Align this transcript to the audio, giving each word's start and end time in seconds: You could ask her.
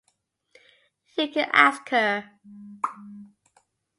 You 1.15 1.27
could 1.27 1.47
ask 1.53 1.89
her. 1.89 2.31